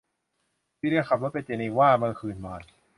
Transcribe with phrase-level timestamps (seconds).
[0.79, 2.61] ซีเลียขับรถไปเจนีวาเมื่อคืนวาน